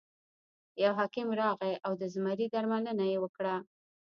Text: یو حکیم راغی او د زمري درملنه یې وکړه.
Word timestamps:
یو 0.83 0.91
حکیم 0.99 1.29
راغی 1.41 1.73
او 1.85 1.91
د 2.01 2.03
زمري 2.13 2.45
درملنه 2.53 3.05
یې 3.11 3.17
وکړه. 3.23 3.55